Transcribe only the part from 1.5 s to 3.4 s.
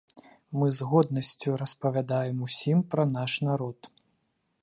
распавядаем усім пра наш